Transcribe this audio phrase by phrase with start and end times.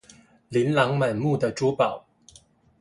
[0.49, 2.03] 琳琅滿目的珠寶